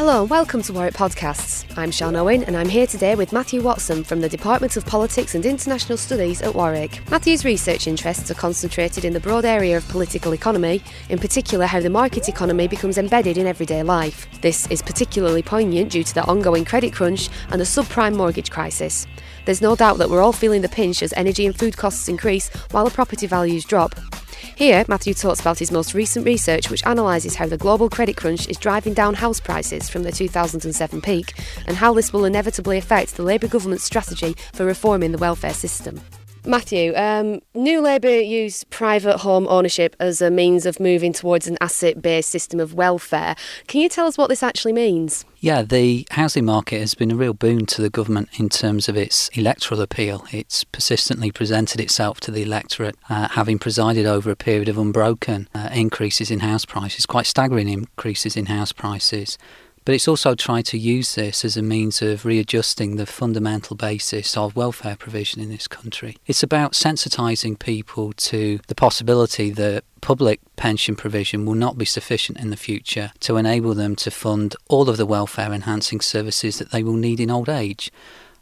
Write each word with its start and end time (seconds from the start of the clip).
Hello 0.00 0.22
and 0.22 0.30
welcome 0.30 0.62
to 0.62 0.72
Warwick 0.72 0.94
Podcasts. 0.94 1.59
I'm 1.80 1.90
Sean 1.90 2.14
Owen 2.14 2.44
and 2.44 2.58
I'm 2.58 2.68
here 2.68 2.86
today 2.86 3.14
with 3.14 3.32
Matthew 3.32 3.62
Watson 3.62 4.04
from 4.04 4.20
the 4.20 4.28
Department 4.28 4.76
of 4.76 4.84
Politics 4.84 5.34
and 5.34 5.46
International 5.46 5.96
Studies 5.96 6.42
at 6.42 6.54
Warwick. 6.54 7.00
Matthew's 7.10 7.42
research 7.42 7.86
interests 7.86 8.30
are 8.30 8.34
concentrated 8.34 9.06
in 9.06 9.14
the 9.14 9.18
broad 9.18 9.46
area 9.46 9.78
of 9.78 9.88
political 9.88 10.34
economy, 10.34 10.82
in 11.08 11.18
particular 11.18 11.64
how 11.64 11.80
the 11.80 11.88
market 11.88 12.28
economy 12.28 12.68
becomes 12.68 12.98
embedded 12.98 13.38
in 13.38 13.46
everyday 13.46 13.82
life. 13.82 14.26
This 14.42 14.66
is 14.66 14.82
particularly 14.82 15.42
poignant 15.42 15.92
due 15.92 16.04
to 16.04 16.14
the 16.14 16.24
ongoing 16.26 16.66
credit 16.66 16.92
crunch 16.92 17.30
and 17.48 17.58
the 17.58 17.64
subprime 17.64 18.14
mortgage 18.14 18.50
crisis. 18.50 19.06
There's 19.46 19.62
no 19.62 19.74
doubt 19.74 19.96
that 19.96 20.10
we're 20.10 20.20
all 20.20 20.34
feeling 20.34 20.60
the 20.60 20.68
pinch 20.68 21.02
as 21.02 21.14
energy 21.14 21.46
and 21.46 21.58
food 21.58 21.78
costs 21.78 22.10
increase 22.10 22.50
while 22.72 22.84
the 22.84 22.90
property 22.90 23.26
values 23.26 23.64
drop. 23.64 23.94
Here, 24.60 24.84
Matthew 24.88 25.14
talks 25.14 25.40
about 25.40 25.58
his 25.58 25.72
most 25.72 25.94
recent 25.94 26.26
research, 26.26 26.68
which 26.68 26.82
analyses 26.84 27.34
how 27.34 27.46
the 27.46 27.56
global 27.56 27.88
credit 27.88 28.18
crunch 28.18 28.46
is 28.46 28.58
driving 28.58 28.92
down 28.92 29.14
house 29.14 29.40
prices 29.40 29.88
from 29.88 30.02
the 30.02 30.12
2007 30.12 31.00
peak 31.00 31.32
and 31.66 31.78
how 31.78 31.94
this 31.94 32.12
will 32.12 32.26
inevitably 32.26 32.76
affect 32.76 33.16
the 33.16 33.22
Labour 33.22 33.48
government's 33.48 33.84
strategy 33.84 34.36
for 34.52 34.66
reforming 34.66 35.12
the 35.12 35.16
welfare 35.16 35.54
system. 35.54 35.98
Matthew, 36.46 36.94
um, 36.96 37.40
New 37.54 37.80
Labour 37.80 38.18
used 38.18 38.70
private 38.70 39.18
home 39.18 39.46
ownership 39.48 39.94
as 40.00 40.22
a 40.22 40.30
means 40.30 40.64
of 40.64 40.80
moving 40.80 41.12
towards 41.12 41.46
an 41.46 41.58
asset 41.60 42.00
based 42.00 42.30
system 42.30 42.60
of 42.60 42.74
welfare. 42.74 43.36
Can 43.66 43.80
you 43.80 43.88
tell 43.88 44.06
us 44.06 44.16
what 44.16 44.28
this 44.28 44.42
actually 44.42 44.72
means? 44.72 45.24
Yeah, 45.40 45.62
the 45.62 46.06
housing 46.10 46.44
market 46.44 46.80
has 46.80 46.94
been 46.94 47.10
a 47.10 47.16
real 47.16 47.34
boon 47.34 47.66
to 47.66 47.82
the 47.82 47.90
government 47.90 48.28
in 48.38 48.48
terms 48.48 48.88
of 48.88 48.96
its 48.96 49.28
electoral 49.30 49.80
appeal. 49.80 50.26
It's 50.32 50.64
persistently 50.64 51.30
presented 51.30 51.80
itself 51.80 52.20
to 52.20 52.30
the 52.30 52.42
electorate, 52.42 52.96
uh, 53.08 53.28
having 53.28 53.58
presided 53.58 54.06
over 54.06 54.30
a 54.30 54.36
period 54.36 54.68
of 54.68 54.78
unbroken 54.78 55.48
uh, 55.54 55.68
increases 55.72 56.30
in 56.30 56.40
house 56.40 56.64
prices, 56.64 57.06
quite 57.06 57.26
staggering 57.26 57.68
increases 57.68 58.36
in 58.36 58.46
house 58.46 58.72
prices. 58.72 59.38
But 59.84 59.94
it's 59.94 60.08
also 60.08 60.34
tried 60.34 60.66
to 60.66 60.78
use 60.78 61.14
this 61.14 61.44
as 61.44 61.56
a 61.56 61.62
means 61.62 62.02
of 62.02 62.26
readjusting 62.26 62.96
the 62.96 63.06
fundamental 63.06 63.76
basis 63.76 64.36
of 64.36 64.54
welfare 64.54 64.94
provision 64.94 65.40
in 65.40 65.48
this 65.48 65.66
country. 65.66 66.18
It's 66.26 66.42
about 66.42 66.74
sensitising 66.74 67.58
people 67.58 68.12
to 68.12 68.60
the 68.66 68.74
possibility 68.74 69.50
that 69.50 69.84
public 70.02 70.40
pension 70.56 70.96
provision 70.96 71.46
will 71.46 71.54
not 71.54 71.78
be 71.78 71.86
sufficient 71.86 72.38
in 72.38 72.50
the 72.50 72.56
future 72.56 73.12
to 73.20 73.38
enable 73.38 73.74
them 73.74 73.96
to 73.96 74.10
fund 74.10 74.54
all 74.68 74.90
of 74.90 74.98
the 74.98 75.06
welfare 75.06 75.52
enhancing 75.52 76.00
services 76.00 76.58
that 76.58 76.72
they 76.72 76.82
will 76.82 76.96
need 76.96 77.18
in 77.18 77.30
old 77.30 77.48
age. 77.48 77.90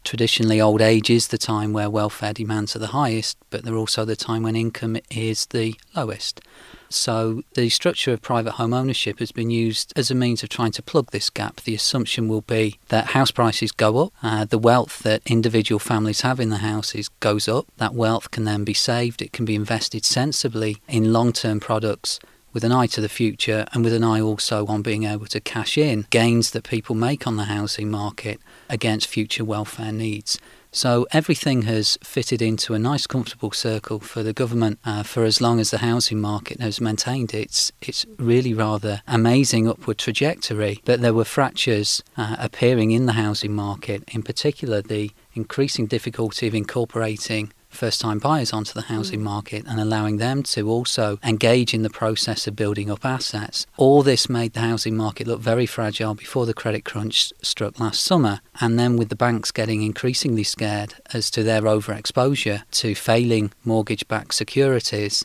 Traditionally, 0.03 0.59
old 0.59 0.81
age 0.81 1.09
is 1.09 1.27
the 1.27 1.37
time 1.37 1.71
where 1.71 1.89
welfare 1.89 2.33
demands 2.33 2.75
are 2.75 2.79
the 2.79 2.87
highest, 2.87 3.37
but 3.49 3.63
they're 3.63 3.75
also 3.75 4.05
the 4.05 4.15
time 4.15 4.43
when 4.43 4.55
income 4.55 4.97
is 5.09 5.45
the 5.47 5.75
lowest. 5.95 6.41
So 6.89 7.43
the 7.53 7.69
structure 7.69 8.13
of 8.13 8.21
private 8.21 8.53
home 8.53 8.73
ownership 8.73 9.19
has 9.19 9.31
been 9.31 9.49
used 9.49 9.93
as 9.95 10.09
a 10.09 10.15
means 10.15 10.43
of 10.43 10.49
trying 10.49 10.71
to 10.73 10.81
plug 10.81 11.11
this 11.11 11.29
gap. 11.29 11.61
The 11.61 11.75
assumption 11.75 12.27
will 12.27 12.41
be 12.41 12.79
that 12.87 13.07
house 13.07 13.31
prices 13.31 13.71
go 13.71 14.05
up, 14.05 14.13
uh, 14.23 14.45
the 14.45 14.57
wealth 14.57 14.99
that 14.99 15.21
individual 15.25 15.79
families 15.79 16.21
have 16.21 16.39
in 16.39 16.49
the 16.49 16.57
houses 16.57 17.09
goes 17.19 17.47
up. 17.47 17.67
That 17.77 17.93
wealth 17.93 18.31
can 18.31 18.45
then 18.45 18.63
be 18.63 18.73
saved, 18.73 19.21
it 19.21 19.33
can 19.33 19.45
be 19.45 19.55
invested 19.55 20.03
sensibly 20.05 20.77
in 20.87 21.13
long 21.13 21.31
term 21.31 21.59
products 21.59 22.19
with 22.53 22.63
an 22.63 22.71
eye 22.71 22.87
to 22.87 23.01
the 23.01 23.09
future 23.09 23.65
and 23.73 23.83
with 23.83 23.93
an 23.93 24.03
eye 24.03 24.21
also 24.21 24.65
on 24.67 24.81
being 24.81 25.03
able 25.03 25.25
to 25.27 25.39
cash 25.39 25.77
in 25.77 26.05
gains 26.09 26.51
that 26.51 26.63
people 26.63 26.95
make 26.95 27.27
on 27.27 27.35
the 27.35 27.45
housing 27.45 27.89
market 27.89 28.39
against 28.69 29.07
future 29.07 29.45
welfare 29.45 29.91
needs. 29.91 30.39
So 30.71 31.07
everything 31.11 31.63
has 31.63 31.97
fitted 32.03 32.43
into 32.43 32.75
a 32.75 32.79
nice, 32.79 33.07
comfortable 33.07 33.51
circle 33.51 33.99
for 33.99 34.21
the 34.21 34.33
government 34.33 34.77
uh, 34.85 35.01
for 35.01 35.23
as 35.23 35.41
long 35.41 35.59
as 35.59 35.71
the 35.71 35.79
housing 35.79 36.21
market 36.21 36.59
has 36.59 36.79
maintained 36.79 37.33
its 37.33 37.71
its 37.81 38.05
really 38.19 38.53
rather 38.53 39.01
amazing 39.07 39.67
upward 39.67 39.97
trajectory. 39.97 40.79
But 40.85 41.01
there 41.01 41.13
were 41.13 41.25
fractures 41.25 42.03
uh, 42.17 42.35
appearing 42.37 42.91
in 42.91 43.07
the 43.07 43.13
housing 43.13 43.55
market, 43.55 44.03
in 44.11 44.21
particular 44.21 44.83
the 44.83 45.11
increasing 45.33 45.87
difficulty 45.87 46.47
of 46.47 46.53
incorporating 46.53 47.51
first 47.69 48.01
time 48.01 48.19
buyers 48.19 48.51
onto 48.51 48.73
the 48.73 48.81
housing 48.81 49.19
mm. 49.19 49.23
market 49.23 49.65
and 49.67 49.79
allowing 49.79 50.17
them 50.17 50.43
to 50.43 50.69
also 50.69 51.19
engage 51.23 51.73
in 51.73 51.83
the 51.83 51.89
process 51.89 52.47
of 52.47 52.55
building 52.55 52.89
up 52.89 53.05
assets. 53.05 53.65
All 53.77 54.03
this 54.03 54.29
made 54.29 54.53
the 54.53 54.59
housing 54.61 54.97
market 54.97 55.27
look 55.27 55.39
very 55.39 55.65
fragile 55.65 56.15
before 56.15 56.45
the 56.45 56.53
credit 56.53 56.83
crunch 56.83 57.31
struck 57.41 57.79
last 57.79 58.01
summer. 58.01 58.41
And 58.59 58.77
then 58.77 58.97
with 58.97 59.09
the 59.09 59.15
banks 59.15 59.51
getting 59.51 59.81
increasingly 59.83 60.43
scared 60.43 60.95
as 61.13 61.29
to 61.31 61.43
their 61.43 61.61
overexposure 61.61 62.63
to 62.71 62.95
failing 62.95 63.51
mortgage 63.63 64.07
backed 64.07 64.33
securities, 64.33 65.23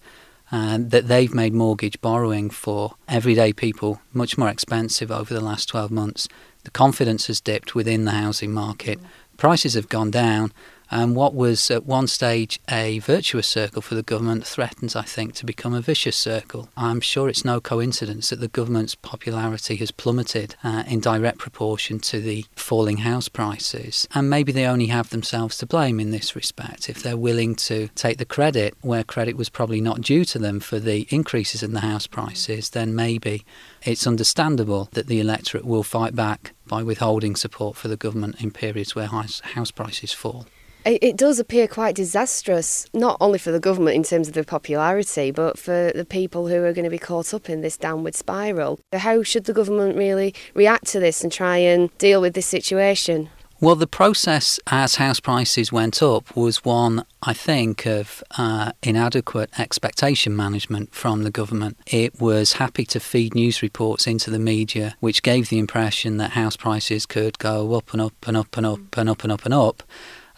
uh, 0.53 0.79
that 0.79 1.09
they've 1.09 1.35
made 1.35 1.55
mortgage 1.55 2.01
borrowing 2.01 2.51
for 2.51 2.95
everyday 3.09 3.53
people 3.53 4.01
much 4.13 4.39
more 4.39 4.49
expensive 4.49 5.11
over 5.11 5.33
the 5.33 5.41
last 5.41 5.69
12 5.69 5.91
months. 5.91 6.29
The 6.65 6.71
confidence 6.71 7.27
has 7.27 7.41
dipped 7.41 7.75
within 7.75 8.05
the 8.05 8.13
housing 8.13 8.53
market. 8.53 9.01
Mm. 9.01 9.07
Prices 9.37 9.75
have 9.75 9.89
gone 9.89 10.11
down, 10.11 10.53
and 10.95 11.17
what 11.17 11.35
was 11.35 11.73
at 11.73 11.85
one 11.85 12.07
stage 12.07 12.61
a 12.71 13.01
virtuous 13.01 13.49
circle 13.49 13.83
for 13.83 13.97
the 13.97 14.03
government 14.05 14.47
threatens, 14.47 14.95
I 14.95 15.03
think, 15.03 15.35
to 15.35 15.45
become 15.45 15.75
a 15.75 15.81
vicious 15.81 16.17
circle. 16.17 16.69
I'm 16.77 17.01
sure 17.01 17.29
it's 17.29 17.45
no 17.45 17.61
coincidence 17.61 18.31
that 18.31 18.39
the 18.39 18.47
government's 18.47 18.95
popularity 18.95 19.75
has 19.77 19.91
plummeted 19.91 20.55
uh, 20.63 20.85
in 20.87 21.01
direct 21.01 21.39
proportion 21.39 21.99
to 21.99 22.21
the 22.21 22.47
falling 22.55 22.99
house 22.99 23.29
prices. 23.29 24.07
And 24.15 24.31
maybe 24.31 24.53
they 24.53 24.67
only 24.67 24.87
have 24.87 25.11
themselves 25.11 25.59
to 25.59 25.67
blame 25.67 25.99
in 25.99 26.13
this 26.13 26.37
respect. 26.37 26.89
If 26.89 27.03
they're 27.03 27.17
willing 27.17 27.57
to 27.57 27.89
take 27.97 28.19
the 28.19 28.25
credit 28.25 28.77
where 28.81 29.03
credit 29.03 29.37
was 29.37 29.49
probably 29.49 29.81
not 29.81 30.01
due 30.01 30.25
to 30.27 30.39
them 30.39 30.61
for 30.61 30.79
the 30.79 31.09
increases 31.11 31.65
in 31.65 31.73
the 31.73 31.81
house 31.81 32.07
prices, 32.07 32.71
then 32.71 32.95
maybe 32.95 33.45
it's 33.83 34.07
understandable 34.07 34.89
that 34.93 35.09
the 35.09 35.19
electorate 35.19 35.65
will 35.65 35.83
fight 35.83 36.15
back 36.15 36.53
by 36.69 36.85
withholding 36.85 37.35
support 37.35 37.77
for 37.77 37.89
the 37.89 37.97
government 37.97 38.41
in 38.41 38.53
periods 38.53 38.95
where 38.95 39.07
house 39.07 39.71
prices 39.73 40.13
fall. 40.13 40.47
It 40.85 41.17
does 41.17 41.39
appear 41.39 41.67
quite 41.67 41.95
disastrous, 41.95 42.87
not 42.93 43.17
only 43.19 43.39
for 43.39 43.51
the 43.51 43.61
government 43.61 43.97
in 43.97 44.03
terms 44.03 44.29
of 44.29 44.35
the 44.35 44.45
popularity, 44.45 45.31
but 45.31 45.59
for 45.59 45.91
the 45.95 46.05
people 46.05 46.49
who 46.49 46.63
are 46.63 46.75
going 46.75 46.85
to 46.85 46.91
be 46.91 46.99
caught 46.99 47.33
up 47.33 47.49
in 47.49 47.63
this 47.63 47.79
downward 47.79 48.15
spiral. 48.15 48.79
How 48.93 49.23
should 49.23 49.45
the 49.45 49.55
government 49.55 49.97
really 49.97 50.35
react 50.53 50.87
to 50.89 51.01
this 51.01 51.23
and 51.23 51.33
try 51.33 51.57
and 51.57 51.97
deal 51.97 52.21
with 52.21 52.35
this 52.35 52.47
situation? 52.47 53.31
Well, 53.61 53.77
the 53.77 53.87
process 53.87 54.61
as 54.67 54.97
house 54.97 55.21
prices 55.21 55.73
went 55.73 56.03
up 56.03 56.37
was 56.37 56.67
one, 56.67 57.07
I 57.23 57.33
think, 57.33 57.87
of 57.87 58.23
uh, 58.37 58.73
inadequate 58.83 59.59
expectation 59.59 60.37
management 60.37 60.95
from 60.95 61.23
the 61.23 61.31
government. 61.31 61.79
It 61.87 62.21
was 62.21 62.55
happy 62.55 62.85
to 62.87 63.01
feed 63.01 63.35
news 63.35 63.63
reports 63.63 64.07
into 64.07 64.29
the 64.31 64.39
media, 64.39 64.97
which 65.01 65.23
gave 65.23 65.49
the 65.49 65.59
impression 65.59 66.19
that 66.19 66.33
house 66.33 66.59
prices 66.59 67.07
could 67.07 67.39
go 67.39 67.73
up 67.73 67.93
and 67.95 68.03
up 68.03 68.27
and 68.27 68.37
up 68.37 68.55
and 68.55 68.67
up 68.67 68.99
and 68.99 69.09
up 69.09 69.23
and 69.23 69.33
up 69.33 69.45
and 69.47 69.55
up. 69.55 69.83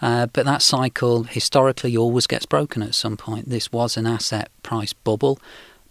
Uh, 0.02 0.26
but 0.26 0.44
that 0.44 0.62
cycle 0.62 1.24
historically 1.24 1.96
always 1.96 2.26
gets 2.26 2.46
broken 2.46 2.82
at 2.82 2.94
some 2.94 3.16
point. 3.16 3.48
This 3.48 3.72
was 3.72 3.96
an 3.96 4.06
asset 4.06 4.50
price 4.62 4.92
bubble. 4.92 5.38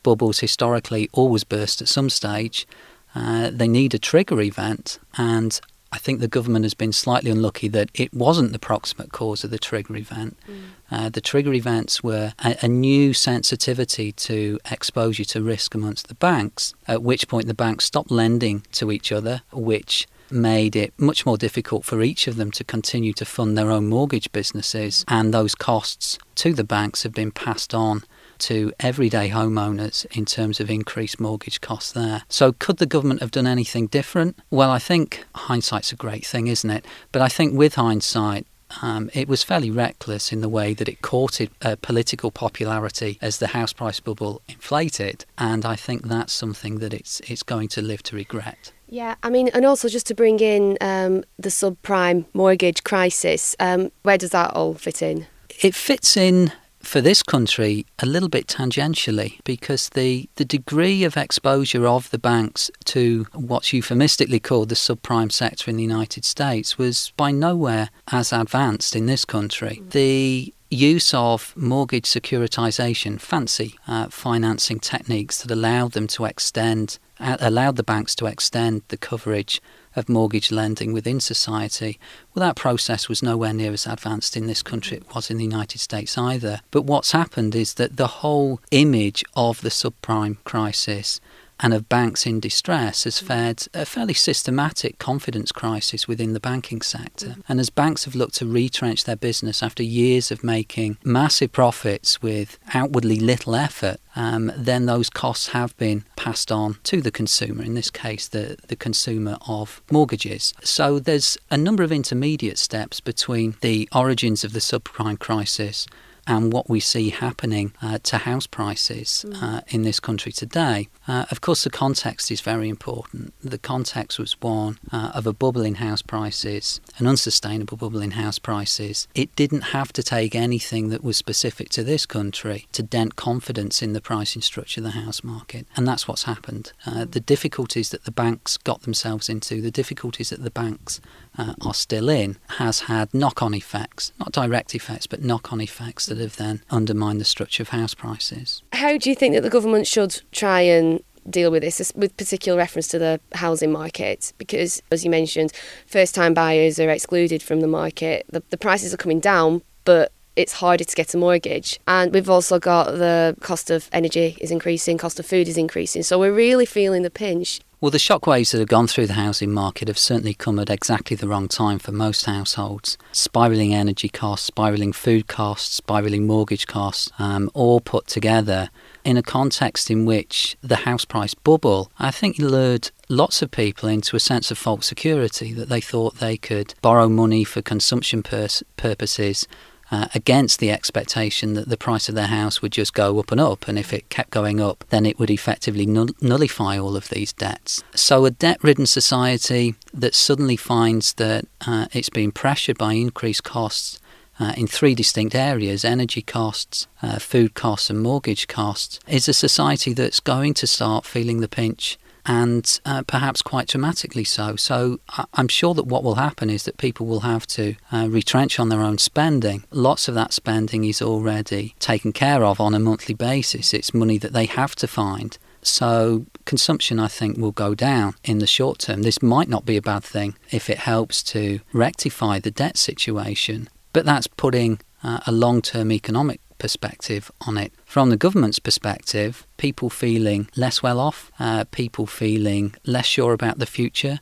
Bubbles 0.03 0.39
historically 0.39 1.09
always 1.13 1.43
burst 1.43 1.81
at 1.81 1.87
some 1.87 2.09
stage. 2.09 2.67
Uh, 3.15 3.49
they 3.51 3.67
need 3.67 3.93
a 3.93 3.99
trigger 3.99 4.41
event, 4.41 4.99
and 5.17 5.59
I 5.91 5.97
think 5.97 6.19
the 6.19 6.27
government 6.27 6.65
has 6.65 6.73
been 6.73 6.91
slightly 6.91 7.31
unlucky 7.31 7.69
that 7.69 7.89
it 7.93 8.13
wasn't 8.13 8.51
the 8.51 8.59
proximate 8.59 9.13
cause 9.13 9.45
of 9.45 9.49
the 9.49 9.57
trigger 9.57 9.95
event. 9.95 10.37
Mm. 10.47 10.61
Uh, 10.91 11.09
the 11.09 11.21
trigger 11.21 11.53
events 11.53 12.03
were 12.03 12.33
a, 12.43 12.57
a, 12.61 12.67
new 12.67 13.13
sensitivity 13.13 14.11
to 14.11 14.59
exposure 14.69 15.23
to 15.23 15.41
risk 15.41 15.73
amongst 15.73 16.09
the 16.09 16.15
banks, 16.15 16.73
at 16.87 17.01
which 17.01 17.29
point 17.29 17.47
the 17.47 17.53
banks 17.53 17.85
stopped 17.85 18.11
lending 18.11 18.63
to 18.73 18.91
each 18.91 19.11
other, 19.11 19.41
which 19.53 20.05
made 20.31 20.75
it 20.75 20.93
much 20.97 21.25
more 21.25 21.37
difficult 21.37 21.85
for 21.85 22.01
each 22.01 22.27
of 22.27 22.35
them 22.35 22.51
to 22.51 22.63
continue 22.63 23.13
to 23.13 23.25
fund 23.25 23.57
their 23.57 23.71
own 23.71 23.87
mortgage 23.87 24.31
businesses, 24.31 25.05
and 25.07 25.33
those 25.33 25.55
costs 25.55 26.17
to 26.35 26.53
the 26.53 26.63
banks 26.63 27.03
have 27.03 27.13
been 27.13 27.31
passed 27.31 27.73
on 27.73 28.03
to 28.37 28.73
everyday 28.79 29.29
homeowners 29.29 30.05
in 30.15 30.25
terms 30.25 30.59
of 30.59 30.69
increased 30.69 31.19
mortgage 31.19 31.61
costs 31.61 31.91
there. 31.91 32.23
So, 32.29 32.53
could 32.53 32.77
the 32.77 32.85
government 32.85 33.21
have 33.21 33.31
done 33.31 33.47
anything 33.47 33.87
different? 33.87 34.39
Well, 34.49 34.71
I 34.71 34.79
think 34.79 35.25
hindsight's 35.35 35.91
a 35.91 35.95
great 35.95 36.25
thing, 36.25 36.47
isn't 36.47 36.69
it? 36.69 36.85
But 37.11 37.21
I 37.21 37.29
think 37.29 37.57
with 37.57 37.75
hindsight, 37.75 38.45
um, 38.81 39.09
it 39.13 39.27
was 39.27 39.43
fairly 39.43 39.71
reckless 39.71 40.31
in 40.31 40.41
the 40.41 40.49
way 40.49 40.73
that 40.73 40.89
it 40.89 41.01
courted 41.01 41.49
uh, 41.61 41.75
political 41.81 42.31
popularity 42.31 43.17
as 43.21 43.37
the 43.37 43.47
house 43.47 43.73
price 43.73 43.99
bubble 43.99 44.41
inflated, 44.47 45.25
and 45.37 45.65
I 45.65 45.75
think 45.75 46.07
that's 46.07 46.33
something 46.33 46.79
that 46.79 46.93
it's 46.93 47.19
it's 47.21 47.43
going 47.43 47.67
to 47.69 47.81
live 47.81 48.03
to 48.03 48.15
regret. 48.15 48.71
Yeah, 48.87 49.15
I 49.23 49.29
mean, 49.29 49.49
and 49.53 49.65
also 49.65 49.89
just 49.89 50.07
to 50.07 50.15
bring 50.15 50.39
in 50.39 50.77
um, 50.81 51.23
the 51.37 51.49
subprime 51.49 52.25
mortgage 52.33 52.83
crisis, 52.83 53.55
um, 53.59 53.91
where 54.03 54.17
does 54.17 54.31
that 54.31 54.51
all 54.51 54.75
fit 54.75 55.01
in? 55.01 55.27
It 55.61 55.73
fits 55.73 56.15
in 56.17 56.51
for 56.85 57.01
this 57.01 57.23
country 57.23 57.85
a 57.99 58.05
little 58.05 58.29
bit 58.29 58.47
tangentially 58.47 59.39
because 59.43 59.89
the, 59.89 60.29
the 60.35 60.45
degree 60.45 61.03
of 61.03 61.17
exposure 61.17 61.87
of 61.87 62.09
the 62.11 62.19
banks 62.19 62.69
to 62.85 63.25
what's 63.33 63.73
euphemistically 63.73 64.39
called 64.39 64.69
the 64.69 64.75
subprime 64.75 65.31
sector 65.31 65.69
in 65.69 65.77
the 65.77 65.83
United 65.83 66.23
States 66.23 66.77
was 66.77 67.11
by 67.17 67.31
nowhere 67.31 67.89
as 68.11 68.31
advanced 68.31 68.95
in 68.95 69.07
this 69.07 69.25
country. 69.25 69.81
The 69.89 70.53
use 70.75 71.13
of 71.13 71.53
mortgage 71.55 72.05
securitization, 72.05 73.19
fancy 73.19 73.75
uh, 73.87 74.07
financing 74.09 74.79
techniques 74.79 75.41
that 75.41 75.51
allowed 75.51 75.93
them 75.93 76.07
to 76.07 76.25
extend, 76.25 76.99
uh, 77.19 77.37
allowed 77.39 77.75
the 77.75 77.83
banks 77.83 78.15
to 78.15 78.25
extend 78.25 78.83
the 78.89 78.97
coverage 78.97 79.61
of 79.95 80.09
mortgage 80.09 80.51
lending 80.51 80.91
within 80.93 81.19
society. 81.19 81.97
Well, 82.33 82.45
that 82.45 82.55
process 82.55 83.07
was 83.07 83.23
nowhere 83.23 83.53
near 83.53 83.71
as 83.71 83.87
advanced 83.87 84.35
in 84.35 84.47
this 84.47 84.61
country 84.61 84.97
as 84.97 85.03
it 85.03 85.15
was 85.15 85.31
in 85.31 85.37
the 85.37 85.45
United 85.45 85.79
States 85.79 86.17
either. 86.17 86.61
But 86.71 86.83
what's 86.83 87.11
happened 87.11 87.55
is 87.55 87.75
that 87.75 87.97
the 87.97 88.07
whole 88.07 88.59
image 88.71 89.23
of 89.35 89.61
the 89.61 89.69
subprime 89.69 90.37
crisis 90.43 91.21
and 91.59 91.73
of 91.73 91.87
banks 91.87 92.25
in 92.25 92.39
distress 92.39 93.05
has 93.05 93.19
fed 93.19 93.67
a 93.73 93.85
fairly 93.85 94.13
systematic 94.13 94.99
confidence 94.99 95.51
crisis 95.51 96.07
within 96.07 96.33
the 96.33 96.39
banking 96.39 96.81
sector. 96.81 97.27
Mm. 97.27 97.43
And 97.47 97.59
as 97.59 97.69
banks 97.69 98.05
have 98.05 98.15
looked 98.15 98.35
to 98.35 98.45
retrench 98.45 99.05
their 99.05 99.15
business 99.15 99.63
after 99.63 99.83
years 99.83 100.31
of 100.31 100.43
making 100.43 100.97
massive 101.03 101.51
profits 101.51 102.21
with 102.21 102.57
outwardly 102.73 103.19
little 103.19 103.55
effort, 103.55 103.99
um, 104.15 104.51
then 104.55 104.85
those 104.85 105.09
costs 105.09 105.49
have 105.49 105.75
been 105.77 106.03
passed 106.15 106.51
on 106.51 106.77
to 106.83 107.01
the 107.01 107.11
consumer, 107.11 107.63
in 107.63 107.73
this 107.73 107.89
case, 107.89 108.27
the, 108.27 108.57
the 108.67 108.75
consumer 108.75 109.37
of 109.47 109.81
mortgages. 109.91 110.53
So 110.63 110.99
there's 110.99 111.37
a 111.49 111.57
number 111.57 111.83
of 111.83 111.91
intermediate 111.91 112.57
steps 112.57 112.99
between 112.99 113.55
the 113.61 113.89
origins 113.93 114.43
of 114.43 114.53
the 114.53 114.59
subprime 114.59 115.19
crisis 115.19 115.87
and 116.27 116.51
what 116.51 116.69
we 116.69 116.79
see 116.79 117.09
happening 117.09 117.73
uh, 117.81 117.99
to 118.03 118.17
house 118.19 118.47
prices 118.47 119.25
mm. 119.27 119.41
uh, 119.41 119.61
in 119.67 119.83
this 119.83 119.99
country 119.99 120.31
today. 120.31 120.87
Uh, 121.07 121.25
of 121.31 121.41
course, 121.41 121.63
the 121.63 121.69
context 121.69 122.31
is 122.31 122.41
very 122.41 122.69
important. 122.69 123.33
The 123.41 123.57
context 123.57 124.17
was 124.17 124.39
one 124.41 124.79
uh, 124.91 125.11
of 125.13 125.27
a 125.27 125.33
bubble 125.33 125.63
in 125.63 125.75
house 125.75 126.01
prices, 126.01 126.81
an 126.97 127.07
unsustainable 127.07 127.77
bubble 127.77 128.01
in 128.01 128.11
house 128.11 128.39
prices. 128.39 129.07
It 129.13 129.35
didn't 129.35 129.61
have 129.61 129.93
to 129.93 130.03
take 130.03 130.35
anything 130.35 130.89
that 130.89 131.03
was 131.03 131.17
specific 131.17 131.69
to 131.69 131.83
this 131.83 132.05
country 132.05 132.67
to 132.71 132.83
dent 132.83 133.15
confidence 133.15 133.81
in 133.81 133.93
the 133.93 134.01
pricing 134.01 134.41
structure 134.41 134.81
of 134.81 134.85
the 134.85 134.91
house 134.91 135.23
market, 135.23 135.67
and 135.75 135.87
that's 135.87 136.07
what's 136.07 136.23
happened. 136.23 136.73
Uh, 136.85 137.05
the 137.05 137.19
difficulties 137.19 137.89
that 137.89 138.05
the 138.05 138.11
banks 138.11 138.57
got 138.57 138.81
themselves 138.81 139.29
into, 139.29 139.61
the 139.61 139.71
difficulties 139.71 140.29
that 140.29 140.43
the 140.43 140.51
banks 140.51 140.99
uh, 141.37 141.53
are 141.61 141.73
still 141.73 142.09
in, 142.09 142.37
has 142.57 142.81
had 142.81 143.13
knock 143.13 143.41
on 143.41 143.53
effects, 143.53 144.11
not 144.19 144.31
direct 144.31 144.75
effects, 144.75 145.07
but 145.07 145.23
knock 145.23 145.51
on 145.51 145.61
effects 145.61 146.05
that 146.07 146.17
have 146.17 146.37
then 146.37 146.61
undermined 146.69 147.19
the 147.19 147.25
structure 147.25 147.63
of 147.63 147.69
house 147.69 147.93
prices. 147.93 148.61
How 148.73 148.97
do 148.97 149.09
you 149.09 149.15
think 149.15 149.35
that 149.35 149.41
the 149.41 149.49
government 149.49 149.87
should 149.87 150.21
try 150.31 150.61
and 150.61 151.03
deal 151.29 151.49
with 151.49 151.63
this 151.63 151.91
with 151.95 152.15
particular 152.17 152.55
reference 152.55 152.87
to 152.87 152.99
the 152.99 153.19
housing 153.33 153.71
market 153.71 154.31
because 154.37 154.79
as 154.91 155.03
you 155.03 155.09
mentioned 155.09 155.51
first 155.87 156.13
time 156.13 156.35
buyers 156.35 156.79
are 156.79 156.91
excluded 156.91 157.41
from 157.41 157.61
the 157.61 157.67
market 157.67 158.23
the, 158.29 158.43
the 158.51 158.57
prices 158.57 158.93
are 158.93 158.97
coming 158.97 159.19
down 159.19 159.59
but 159.85 160.11
it's 160.35 160.53
harder 160.53 160.83
to 160.83 160.95
get 160.95 161.13
a 161.13 161.17
mortgage. 161.17 161.79
And 161.87 162.13
we've 162.13 162.29
also 162.29 162.59
got 162.59 162.91
the 162.91 163.35
cost 163.39 163.69
of 163.69 163.89
energy 163.91 164.37
is 164.41 164.51
increasing, 164.51 164.97
cost 164.97 165.19
of 165.19 165.25
food 165.25 165.47
is 165.47 165.57
increasing. 165.57 166.03
So 166.03 166.19
we're 166.19 166.33
really 166.33 166.65
feeling 166.65 167.03
the 167.03 167.09
pinch. 167.09 167.61
Well, 167.81 167.91
the 167.91 167.97
shockwaves 167.97 168.51
that 168.51 168.59
have 168.59 168.69
gone 168.69 168.87
through 168.87 169.07
the 169.07 169.13
housing 169.13 169.51
market 169.51 169.89
have 169.89 169.97
certainly 169.97 170.33
come 170.33 170.59
at 170.59 170.69
exactly 170.69 171.17
the 171.17 171.27
wrong 171.27 171.49
time 171.49 171.77
for 171.77 171.91
most 171.91 172.25
households. 172.25 172.97
Spiralling 173.11 173.73
energy 173.73 174.07
costs, 174.07 174.49
spiralling 174.49 174.93
food 174.93 175.27
costs, 175.27 175.75
spiralling 175.75 176.25
mortgage 176.25 176.67
costs, 176.67 177.11
um, 177.19 177.51
all 177.53 177.81
put 177.81 178.07
together 178.07 178.69
in 179.03 179.17
a 179.17 179.21
context 179.21 179.91
in 179.91 180.05
which 180.05 180.55
the 180.61 180.77
house 180.77 181.03
price 181.03 181.33
bubble, 181.33 181.91
I 181.99 182.11
think, 182.11 182.39
lured 182.39 182.91
lots 183.09 183.41
of 183.41 183.51
people 183.51 183.89
into 183.89 184.15
a 184.15 184.21
sense 184.21 184.51
of 184.51 184.57
false 184.57 184.87
security 184.87 185.51
that 185.51 185.67
they 185.67 185.81
thought 185.81 186.19
they 186.19 186.37
could 186.37 186.73
borrow 186.81 187.09
money 187.09 187.43
for 187.43 187.61
consumption 187.61 188.23
purposes 188.23 189.47
uh, 189.95 190.07
against 190.13 190.59
the 190.59 190.71
expectation 190.71 191.53
that 191.53 191.69
the 191.69 191.77
price 191.77 192.09
of 192.09 192.15
their 192.15 192.27
house 192.27 192.61
would 192.61 192.73
just 192.73 192.93
go 192.93 193.17
up 193.17 193.31
and 193.31 193.39
up. 193.39 193.65
And 193.67 193.79
if 193.79 193.93
it 193.93 194.09
kept 194.09 194.29
going 194.29 194.59
up, 194.59 194.83
then 194.89 195.05
it 195.05 195.17
would 195.17 195.29
effectively 195.29 195.85
null- 195.85 196.17
nullify 196.21 196.77
all 196.77 196.97
of 196.97 197.07
these 197.09 197.31
debts. 197.31 197.81
So, 197.93 198.25
a 198.25 198.31
debt 198.31 198.61
ridden 198.61 198.87
society 198.87 199.75
that 199.93 200.13
suddenly 200.13 200.57
finds 200.57 201.13
that 201.13 201.45
uh, 201.65 201.85
it's 201.93 202.09
being 202.09 202.33
pressured 202.33 202.77
by 202.77 202.93
increased 202.93 203.43
costs. 203.43 204.01
Uh, 204.37 204.51
in 204.57 204.67
three 204.67 204.93
distinct 204.93 205.33
areas 205.33 205.85
energy 205.85 206.21
costs, 206.21 206.87
uh, 207.01 207.17
food 207.19 207.53
costs, 207.53 207.89
and 207.89 208.01
mortgage 208.01 208.49
costs 208.49 208.99
is 209.07 209.29
a 209.29 209.33
society 209.33 209.93
that's 209.93 210.19
going 210.19 210.53
to 210.53 210.67
start 210.67 211.05
feeling 211.05 211.39
the 211.39 211.47
pinch 211.47 211.97
and 212.25 212.79
uh, 212.85 213.03
perhaps 213.03 213.41
quite 213.41 213.67
dramatically 213.67 214.23
so. 214.23 214.55
So 214.55 214.99
I'm 215.33 215.47
sure 215.47 215.73
that 215.73 215.85
what 215.85 216.03
will 216.03 216.15
happen 216.15 216.49
is 216.49 216.63
that 216.63 216.77
people 216.77 217.05
will 217.05 217.21
have 217.21 217.45
to 217.47 217.75
uh, 217.91 218.07
retrench 218.09 218.59
on 218.59 218.69
their 218.69 218.81
own 218.81 218.97
spending. 218.97 219.63
Lots 219.71 220.07
of 220.07 220.15
that 220.15 220.33
spending 220.33 220.83
is 220.85 221.01
already 221.01 221.75
taken 221.79 222.11
care 222.11 222.43
of 222.43 222.59
on 222.59 222.73
a 222.73 222.79
monthly 222.79 223.15
basis. 223.15 223.73
It's 223.73 223.93
money 223.93 224.17
that 224.17 224.33
they 224.33 224.45
have 224.45 224.75
to 224.77 224.87
find. 224.87 225.37
So 225.61 226.25
consumption, 226.45 226.99
I 226.99 227.07
think, 227.07 227.37
will 227.37 227.51
go 227.51 227.73
down 227.73 228.15
in 228.23 228.37
the 228.37 228.47
short 228.47 228.79
term. 228.79 229.01
This 229.01 229.21
might 229.21 229.49
not 229.49 229.65
be 229.65 229.77
a 229.77 229.81
bad 229.81 230.03
thing 230.03 230.35
if 230.51 230.69
it 230.69 230.79
helps 230.79 231.23
to 231.23 231.59
rectify 231.73 232.39
the 232.39 232.51
debt 232.51 232.77
situation, 232.77 233.69
but 233.91 234.05
that's 234.05 234.27
putting 234.27 234.79
uh, 235.03 235.21
a 235.25 235.31
long 235.31 235.61
term 235.61 235.91
economic 235.91 236.39
perspective 236.57 237.31
on 237.47 237.57
it. 237.57 237.73
From 237.85 238.09
the 238.09 238.17
government's 238.17 238.59
perspective, 238.59 239.45
people 239.57 239.89
feeling 239.89 240.47
less 240.55 240.81
well 240.81 240.99
off, 240.99 241.31
uh, 241.39 241.65
people 241.71 242.05
feeling 242.05 242.75
less 242.85 243.05
sure 243.05 243.33
about 243.33 243.59
the 243.59 243.65
future, 243.65 244.19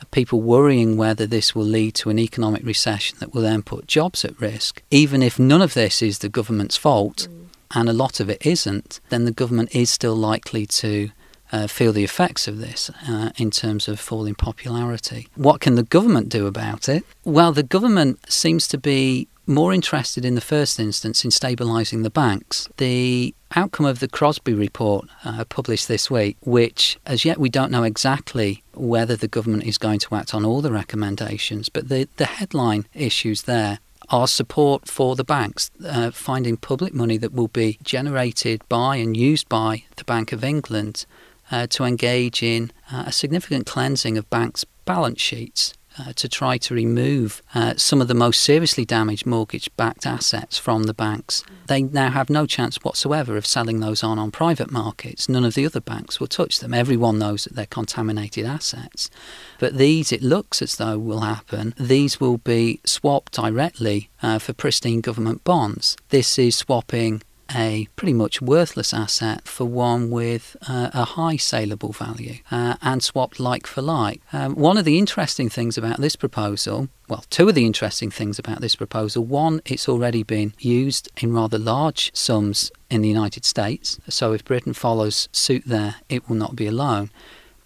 uh, 0.00 0.04
people 0.10 0.40
worrying 0.40 0.96
whether 0.96 1.26
this 1.26 1.54
will 1.54 1.64
lead 1.64 1.94
to 1.96 2.10
an 2.10 2.18
economic 2.18 2.64
recession 2.64 3.16
that 3.20 3.34
will 3.34 3.42
then 3.42 3.62
put 3.62 3.86
jobs 3.86 4.24
at 4.24 4.40
risk. 4.40 4.82
Even 4.90 5.22
if 5.22 5.38
none 5.38 5.62
of 5.62 5.74
this 5.74 6.02
is 6.02 6.18
the 6.18 6.28
government's 6.28 6.76
fault, 6.76 7.28
mm. 7.30 7.46
and 7.74 7.88
a 7.88 7.92
lot 7.92 8.20
of 8.20 8.28
it 8.28 8.44
isn't, 8.44 9.00
then 9.08 9.24
the 9.24 9.32
government 9.32 9.74
is 9.74 9.90
still 9.90 10.16
likely 10.16 10.66
to 10.66 11.10
uh, 11.52 11.66
feel 11.68 11.92
the 11.92 12.04
effects 12.04 12.48
of 12.48 12.58
this 12.58 12.90
uh, 13.08 13.30
in 13.36 13.50
terms 13.50 13.86
of 13.86 14.00
falling 14.00 14.34
popularity. 14.34 15.28
What 15.36 15.60
can 15.60 15.76
the 15.76 15.84
government 15.84 16.28
do 16.28 16.46
about 16.46 16.88
it? 16.88 17.04
Well, 17.24 17.52
the 17.52 17.62
government 17.62 18.32
seems 18.32 18.66
to 18.68 18.78
be 18.78 19.28
more 19.46 19.72
interested 19.72 20.24
in 20.24 20.34
the 20.34 20.40
first 20.40 20.80
instance 20.80 21.24
in 21.24 21.30
stabilising 21.30 22.02
the 22.02 22.10
banks. 22.10 22.68
The 22.76 23.34
outcome 23.56 23.86
of 23.86 24.00
the 24.00 24.08
Crosby 24.08 24.54
report 24.54 25.08
uh, 25.24 25.44
published 25.44 25.88
this 25.88 26.10
week, 26.10 26.36
which 26.40 26.98
as 27.06 27.24
yet 27.24 27.38
we 27.38 27.48
don't 27.48 27.70
know 27.70 27.82
exactly 27.82 28.62
whether 28.72 29.16
the 29.16 29.28
government 29.28 29.64
is 29.64 29.78
going 29.78 30.00
to 30.00 30.14
act 30.14 30.34
on 30.34 30.44
all 30.44 30.60
the 30.60 30.72
recommendations, 30.72 31.68
but 31.68 31.88
the, 31.88 32.08
the 32.16 32.26
headline 32.26 32.86
issues 32.94 33.42
there 33.42 33.78
are 34.10 34.28
support 34.28 34.88
for 34.88 35.16
the 35.16 35.24
banks, 35.24 35.70
uh, 35.86 36.10
finding 36.10 36.56
public 36.56 36.92
money 36.92 37.16
that 37.16 37.32
will 37.32 37.48
be 37.48 37.78
generated 37.82 38.62
by 38.68 38.96
and 38.96 39.16
used 39.16 39.48
by 39.48 39.84
the 39.96 40.04
Bank 40.04 40.32
of 40.32 40.44
England 40.44 41.06
uh, 41.50 41.66
to 41.68 41.84
engage 41.84 42.42
in 42.42 42.70
uh, 42.92 43.04
a 43.06 43.12
significant 43.12 43.66
cleansing 43.66 44.18
of 44.18 44.28
banks' 44.30 44.64
balance 44.84 45.20
sheets 45.20 45.74
uh, 45.98 46.12
to 46.14 46.28
try 46.28 46.58
to 46.58 46.74
remove 46.74 47.42
uh, 47.54 47.74
some 47.76 48.00
of 48.00 48.08
the 48.08 48.14
most 48.14 48.40
seriously 48.40 48.84
damaged 48.84 49.26
mortgage 49.26 49.74
backed 49.76 50.06
assets 50.06 50.58
from 50.58 50.84
the 50.84 50.94
banks. 50.94 51.44
They 51.66 51.82
now 51.82 52.10
have 52.10 52.28
no 52.28 52.46
chance 52.46 52.76
whatsoever 52.82 53.36
of 53.36 53.46
selling 53.46 53.80
those 53.80 54.02
on 54.02 54.18
on 54.18 54.30
private 54.30 54.70
markets. 54.70 55.28
None 55.28 55.44
of 55.44 55.54
the 55.54 55.66
other 55.66 55.80
banks 55.80 56.20
will 56.20 56.26
touch 56.26 56.58
them. 56.58 56.74
Everyone 56.74 57.18
knows 57.18 57.44
that 57.44 57.54
they're 57.54 57.66
contaminated 57.66 58.44
assets. 58.44 59.10
But 59.58 59.78
these, 59.78 60.12
it 60.12 60.22
looks 60.22 60.60
as 60.60 60.76
though, 60.76 60.98
will 60.98 61.20
happen. 61.20 61.74
These 61.78 62.20
will 62.20 62.38
be 62.38 62.80
swapped 62.84 63.32
directly 63.32 64.10
uh, 64.22 64.38
for 64.38 64.52
pristine 64.52 65.00
government 65.00 65.44
bonds. 65.44 65.96
This 66.10 66.38
is 66.38 66.56
swapping 66.56 67.22
a 67.54 67.88
pretty 67.96 68.12
much 68.12 68.40
worthless 68.40 68.92
asset 68.92 69.46
for 69.46 69.64
one 69.64 70.10
with 70.10 70.56
uh, 70.68 70.90
a 70.92 71.04
high 71.04 71.36
saleable 71.36 71.92
value 71.92 72.36
uh, 72.50 72.76
and 72.82 73.02
swapped 73.02 73.40
like 73.40 73.66
for 73.66 73.82
like. 73.82 74.20
Um, 74.32 74.54
one 74.54 74.78
of 74.78 74.84
the 74.84 74.98
interesting 74.98 75.48
things 75.48 75.76
about 75.76 76.00
this 76.00 76.16
proposal, 76.16 76.88
well, 77.08 77.24
two 77.30 77.48
of 77.48 77.54
the 77.54 77.66
interesting 77.66 78.10
things 78.10 78.38
about 78.38 78.60
this 78.60 78.76
proposal 78.76 79.24
one, 79.24 79.60
it's 79.64 79.88
already 79.88 80.22
been 80.22 80.54
used 80.58 81.10
in 81.20 81.32
rather 81.32 81.58
large 81.58 82.14
sums 82.14 82.70
in 82.90 83.02
the 83.02 83.08
United 83.08 83.44
States, 83.44 83.98
so 84.08 84.32
if 84.32 84.44
Britain 84.44 84.72
follows 84.72 85.28
suit 85.32 85.64
there, 85.66 85.96
it 86.08 86.28
will 86.28 86.36
not 86.36 86.56
be 86.56 86.66
alone. 86.66 87.10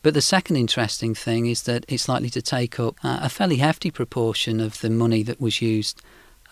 But 0.02 0.14
the 0.14 0.22
second 0.22 0.56
interesting 0.56 1.14
thing 1.14 1.46
is 1.46 1.64
that 1.64 1.84
it's 1.88 2.08
likely 2.08 2.30
to 2.30 2.40
take 2.40 2.78
up 2.78 2.96
uh, 3.02 3.18
a 3.22 3.28
fairly 3.28 3.56
hefty 3.56 3.90
proportion 3.90 4.60
of 4.60 4.80
the 4.80 4.90
money 4.90 5.22
that 5.24 5.40
was 5.40 5.60
used 5.60 6.00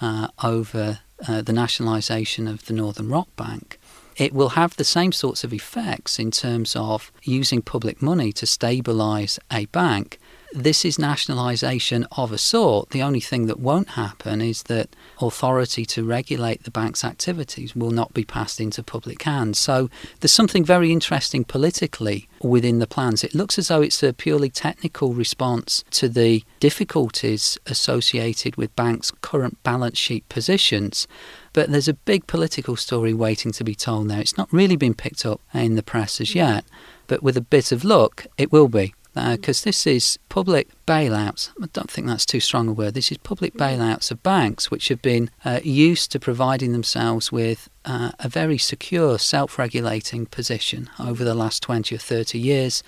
uh, 0.01 0.29
over 0.43 1.01
uh, 1.27 1.43
the 1.43 1.53
nationalisation 1.53 2.47
of 2.47 2.67
the 2.67 2.73
Northern 2.73 3.09
Rock 3.09 3.29
Bank, 3.37 3.79
it 4.17 4.33
will 4.33 4.51
have 4.51 4.77
the 4.77 4.85
same 4.85 5.13
sorts 5.13 5.45
of 5.45 5.53
effects 5.53 6.19
in 6.19 6.31
terms 6.31 6.75
of 6.75 7.13
using 7.23 7.61
public 7.63 8.01
money 8.01 8.33
to 8.33 8.47
stabilise 8.47 9.39
a 9.53 9.67
bank, 9.67 10.19
this 10.53 10.85
is 10.85 10.99
nationalisation 10.99 12.07
of 12.17 12.33
a 12.33 12.39
sort. 12.39 12.91
The 12.91 13.03
only 13.03 13.21
thing 13.21 13.47
that 13.47 13.61
won't 13.61 13.91
happen 13.91 14.41
is 14.41 14.65
that 14.65 14.95
authority 15.21 15.85
to 15.87 16.05
regulate 16.05 16.65
the 16.65 16.71
bank's 16.71 17.05
activities 17.05 17.75
will 17.75 17.91
not 17.91 18.15
be 18.15 18.25
passed 18.25 18.61
into 18.61 18.83
public 18.83 19.23
hands. 19.23 19.59
So 19.59 19.91
there's 20.21 20.33
something 20.33 20.65
very 20.65 20.93
interesting 20.93 21.45
politically 21.45 22.29
within 22.43 22.79
the 22.79 22.87
plans. 22.87 23.25
It 23.25 23.35
looks 23.35 23.59
as 23.59 23.69
though 23.69 23.83
it's 23.83 24.03
a 24.03 24.13
purely 24.13 24.51
technical 24.51 25.15
response 25.15 25.85
to 25.93 26.09
the 26.09 26.45
difficulties 26.61 27.59
associated 27.67 28.57
with 28.57 28.77
banks' 28.77 29.11
current 29.11 29.63
balance 29.63 29.99
sheet 29.99 30.29
positions. 30.29 31.07
But 31.53 31.71
there's 31.71 31.89
a 31.89 31.95
big 31.95 32.27
political 32.27 32.77
story 32.77 33.15
waiting 33.15 33.51
to 33.53 33.65
be 33.65 33.75
told 33.75 34.09
there. 34.09 34.21
It's 34.21 34.37
not 34.37 34.53
really 34.53 34.77
been 34.77 34.95
picked 34.95 35.25
up 35.25 35.41
in 35.55 35.75
the 35.75 35.83
press 35.83 36.21
as 36.21 36.35
yet, 36.35 36.67
but 37.07 37.23
with 37.23 37.37
a 37.37 37.41
bit 37.41 37.73
of 37.73 37.85
luck, 37.85 38.27
it 38.37 38.53
will 38.53 38.69
be 38.69 38.95
because 39.17 39.63
uh, 39.63 39.65
this 39.65 39.87
is 39.87 40.19
public 40.29 40.69
bailouts. 40.87 41.51
I 41.63 41.69
don't 41.73 41.91
think 41.91 42.07
that's 42.07 42.27
too 42.27 42.39
strong 42.39 42.69
a 42.69 42.73
word. 42.73 42.93
This 42.93 43.11
is 43.11 43.17
public 43.17 43.55
bailouts 43.55 44.11
of 44.11 44.23
banks 44.23 44.71
which 44.71 44.89
have 44.89 45.01
been 45.01 45.31
uh, 45.43 45.61
used 45.65 46.13
to 46.13 46.21
providing 46.21 46.73
themselves 46.73 47.33
with 47.33 47.71
uh, 47.87 48.11
a 48.19 48.29
very 48.29 48.59
secure, 48.59 49.19
self 49.19 49.59
regulating 49.59 50.27
position 50.27 50.91
over 51.01 51.25
the 51.25 51.35
last 51.35 51.63
20 51.63 51.95
or 51.95 51.99
30 51.99 52.39
years. 52.39 52.83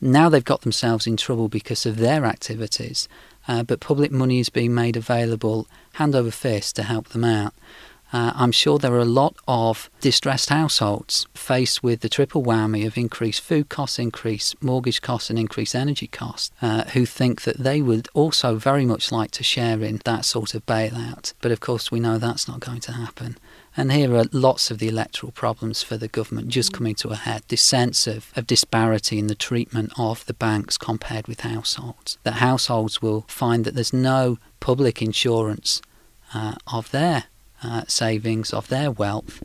Now 0.00 0.30
they've 0.30 0.42
got 0.42 0.62
themselves 0.62 1.06
in 1.06 1.18
trouble 1.18 1.48
because 1.48 1.84
of 1.84 1.98
their 1.98 2.24
activities, 2.24 3.06
uh, 3.46 3.62
but 3.62 3.80
public 3.80 4.10
money 4.10 4.40
is 4.40 4.48
being 4.48 4.74
made 4.74 4.96
available 4.96 5.68
hand 5.94 6.14
over 6.14 6.30
fist 6.30 6.76
to 6.76 6.84
help 6.84 7.10
them 7.10 7.24
out. 7.24 7.52
Uh, 8.12 8.32
I'm 8.34 8.52
sure 8.52 8.78
there 8.78 8.94
are 8.94 9.00
a 9.00 9.04
lot 9.04 9.36
of 9.48 9.90
distressed 10.00 10.48
households 10.48 11.26
faced 11.34 11.82
with 11.82 12.00
the 12.00 12.08
triple 12.08 12.42
whammy 12.42 12.86
of 12.86 12.96
increased 12.96 13.40
food 13.40 13.68
costs, 13.68 13.98
increased 13.98 14.62
mortgage 14.62 15.02
costs, 15.02 15.28
and 15.28 15.38
increased 15.38 15.74
energy 15.74 16.06
costs, 16.06 16.50
uh, 16.62 16.84
who 16.84 17.04
think 17.04 17.42
that 17.42 17.58
they 17.58 17.82
would 17.82 18.08
also 18.14 18.56
very 18.56 18.86
much 18.86 19.10
like 19.10 19.32
to 19.32 19.42
share 19.42 19.82
in 19.82 20.00
that 20.04 20.24
sort 20.24 20.54
of 20.54 20.64
bailout. 20.66 21.32
But 21.40 21.50
of 21.50 21.60
course, 21.60 21.90
we 21.90 22.00
know 22.00 22.18
that's 22.18 22.46
not 22.46 22.60
going 22.60 22.80
to 22.80 22.92
happen. 22.92 23.38
And 23.76 23.92
here 23.92 24.14
are 24.14 24.24
lots 24.32 24.70
of 24.70 24.78
the 24.78 24.88
electoral 24.88 25.32
problems 25.32 25.82
for 25.82 25.98
the 25.98 26.08
government 26.08 26.48
just 26.48 26.72
coming 26.72 26.94
to 26.96 27.08
a 27.08 27.16
head. 27.16 27.42
This 27.48 27.60
sense 27.60 28.06
of, 28.06 28.32
of 28.34 28.46
disparity 28.46 29.18
in 29.18 29.26
the 29.26 29.34
treatment 29.34 29.92
of 29.98 30.24
the 30.26 30.32
banks 30.32 30.78
compared 30.78 31.28
with 31.28 31.40
households. 31.40 32.16
That 32.22 32.34
households 32.34 33.02
will 33.02 33.26
find 33.28 33.64
that 33.64 33.74
there's 33.74 33.92
no 33.92 34.38
public 34.60 35.02
insurance 35.02 35.82
uh, 36.32 36.54
of 36.72 36.90
their 36.90 37.24
uh, 37.66 37.84
savings, 37.88 38.52
of 38.52 38.68
their 38.68 38.90
wealth, 38.90 39.42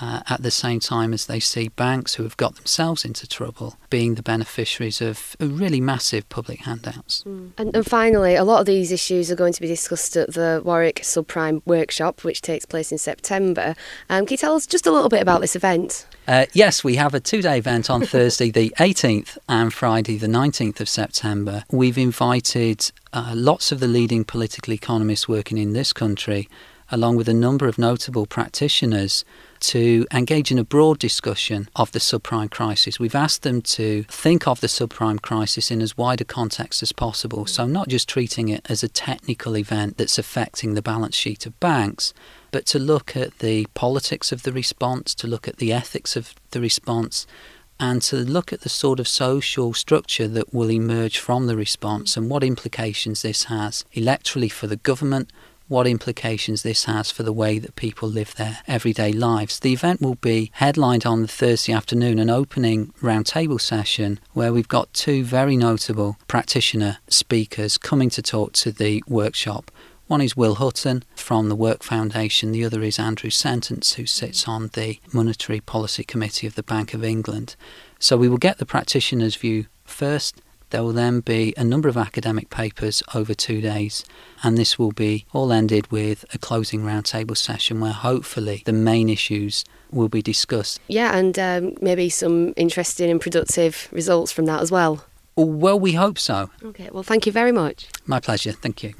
uh, 0.00 0.22
at 0.28 0.42
the 0.42 0.50
same 0.50 0.80
time 0.80 1.12
as 1.12 1.26
they 1.26 1.38
see 1.38 1.68
banks 1.68 2.14
who 2.14 2.22
have 2.22 2.36
got 2.36 2.56
themselves 2.56 3.04
into 3.04 3.26
trouble 3.26 3.76
being 3.90 4.14
the 4.14 4.22
beneficiaries 4.22 5.00
of 5.00 5.36
really 5.38 5.80
massive 5.80 6.28
public 6.28 6.60
handouts. 6.60 7.22
Mm. 7.24 7.50
And, 7.58 7.76
and, 7.76 7.86
finally, 7.86 8.34
a 8.34 8.44
lot 8.44 8.60
of 8.60 8.66
these 8.66 8.92
issues 8.92 9.30
are 9.30 9.36
going 9.36 9.52
to 9.52 9.60
be 9.60 9.66
discussed 9.66 10.16
at 10.16 10.32
the 10.32 10.62
Warwick 10.64 11.00
Subprime 11.00 11.60
Workshop, 11.66 12.24
which 12.24 12.40
takes 12.40 12.64
place 12.64 12.90
in 12.90 12.98
September. 12.98 13.74
Um, 14.08 14.24
can 14.24 14.34
you 14.34 14.38
tell 14.38 14.54
us 14.54 14.66
just 14.66 14.86
a 14.86 14.90
little 14.90 15.08
bit 15.08 15.20
about 15.20 15.40
this 15.40 15.54
event? 15.54 16.06
Uh, 16.26 16.46
yes, 16.52 16.82
we 16.82 16.96
have 16.96 17.12
a 17.14 17.20
two 17.20 17.42
day 17.42 17.58
event 17.58 17.90
on 17.90 18.02
Thursday, 18.06 18.50
the 18.50 18.72
18th, 18.78 19.36
and 19.48 19.72
Friday, 19.72 20.16
the 20.16 20.28
19th 20.28 20.80
of 20.80 20.88
September. 20.88 21.64
We've 21.70 21.98
invited 21.98 22.90
uh, 23.12 23.32
lots 23.34 23.72
of 23.72 23.80
the 23.80 23.88
leading 23.88 24.24
political 24.24 24.72
economists 24.72 25.28
working 25.28 25.58
in 25.58 25.72
this 25.72 25.92
country 25.92 26.48
along 26.90 27.16
with 27.16 27.28
a 27.28 27.34
number 27.34 27.66
of 27.68 27.78
notable 27.78 28.26
practitioners, 28.26 29.24
to 29.60 30.06
engage 30.12 30.50
in 30.50 30.58
a 30.58 30.64
broad 30.64 30.98
discussion 30.98 31.68
of 31.76 31.92
the 31.92 31.98
subprime 31.98 32.50
crisis. 32.50 32.98
We've 32.98 33.14
asked 33.14 33.42
them 33.42 33.60
to 33.62 34.04
think 34.04 34.48
of 34.48 34.60
the 34.60 34.66
subprime 34.66 35.20
crisis 35.20 35.70
in 35.70 35.82
as 35.82 35.96
wide 35.96 36.20
a 36.20 36.24
context 36.24 36.82
as 36.82 36.92
possible, 36.92 37.46
so 37.46 37.66
not 37.66 37.88
just 37.88 38.08
treating 38.08 38.48
it 38.48 38.64
as 38.70 38.82
a 38.82 38.88
technical 38.88 39.56
event 39.56 39.98
that's 39.98 40.18
affecting 40.18 40.74
the 40.74 40.82
balance 40.82 41.14
sheet 41.14 41.46
of 41.46 41.58
banks, 41.60 42.14
but 42.50 42.66
to 42.66 42.78
look 42.78 43.14
at 43.16 43.38
the 43.38 43.66
politics 43.74 44.32
of 44.32 44.42
the 44.42 44.52
response, 44.52 45.14
to 45.14 45.26
look 45.26 45.46
at 45.46 45.58
the 45.58 45.72
ethics 45.72 46.16
of 46.16 46.34
the 46.52 46.60
response, 46.60 47.26
and 47.78 48.02
to 48.02 48.16
look 48.16 48.52
at 48.52 48.60
the 48.60 48.68
sort 48.68 49.00
of 49.00 49.08
social 49.08 49.72
structure 49.72 50.28
that 50.28 50.52
will 50.52 50.70
emerge 50.70 51.18
from 51.18 51.46
the 51.46 51.56
response 51.56 52.16
and 52.16 52.28
what 52.28 52.44
implications 52.44 53.22
this 53.22 53.44
has 53.44 53.86
electorally 53.94 54.52
for 54.52 54.66
the 54.66 54.76
government, 54.76 55.32
what 55.70 55.86
implications 55.86 56.64
this 56.64 56.86
has 56.86 57.12
for 57.12 57.22
the 57.22 57.32
way 57.32 57.56
that 57.60 57.76
people 57.76 58.08
live 58.08 58.34
their 58.34 58.58
everyday 58.66 59.12
lives. 59.12 59.60
The 59.60 59.72
event 59.72 60.00
will 60.00 60.16
be 60.16 60.50
headlined 60.54 61.06
on 61.06 61.22
the 61.22 61.28
Thursday 61.28 61.72
afternoon, 61.72 62.18
an 62.18 62.28
opening 62.28 62.92
roundtable 63.00 63.60
session 63.60 64.18
where 64.32 64.52
we've 64.52 64.66
got 64.66 64.92
two 64.92 65.22
very 65.22 65.56
notable 65.56 66.16
practitioner 66.26 66.98
speakers 67.08 67.78
coming 67.78 68.10
to 68.10 68.20
talk 68.20 68.52
to 68.54 68.72
the 68.72 69.00
workshop. 69.06 69.70
One 70.08 70.20
is 70.20 70.36
Will 70.36 70.56
Hutton 70.56 71.04
from 71.14 71.48
the 71.48 71.54
Work 71.54 71.84
Foundation, 71.84 72.50
the 72.50 72.64
other 72.64 72.82
is 72.82 72.98
Andrew 72.98 73.30
Sentance, 73.30 73.94
who 73.94 74.06
sits 74.06 74.48
on 74.48 74.70
the 74.72 74.98
Monetary 75.12 75.60
Policy 75.60 76.02
Committee 76.02 76.48
of 76.48 76.56
the 76.56 76.64
Bank 76.64 76.94
of 76.94 77.04
England. 77.04 77.54
So 78.00 78.16
we 78.16 78.28
will 78.28 78.38
get 78.38 78.58
the 78.58 78.66
practitioner's 78.66 79.36
view 79.36 79.66
first 79.84 80.42
there 80.70 80.82
will 80.82 80.92
then 80.92 81.20
be 81.20 81.54
a 81.56 81.64
number 81.64 81.88
of 81.88 81.96
academic 81.96 82.50
papers 82.50 83.02
over 83.14 83.34
two 83.34 83.60
days, 83.60 84.04
and 84.42 84.56
this 84.56 84.78
will 84.78 84.92
be 84.92 85.26
all 85.32 85.52
ended 85.52 85.90
with 85.90 86.24
a 86.32 86.38
closing 86.38 86.82
roundtable 86.82 87.36
session 87.36 87.80
where 87.80 87.92
hopefully 87.92 88.62
the 88.64 88.72
main 88.72 89.08
issues 89.08 89.64
will 89.90 90.08
be 90.08 90.22
discussed. 90.22 90.80
Yeah, 90.88 91.16
and 91.16 91.38
um, 91.38 91.74
maybe 91.80 92.08
some 92.08 92.54
interesting 92.56 93.10
and 93.10 93.20
productive 93.20 93.88
results 93.92 94.32
from 94.32 94.46
that 94.46 94.60
as 94.60 94.70
well. 94.70 95.04
Well, 95.36 95.78
we 95.78 95.92
hope 95.92 96.18
so. 96.18 96.50
Okay, 96.62 96.88
well, 96.92 97.02
thank 97.02 97.26
you 97.26 97.32
very 97.32 97.52
much. 97.52 97.88
My 98.06 98.20
pleasure. 98.20 98.52
Thank 98.52 98.82
you. 98.82 98.94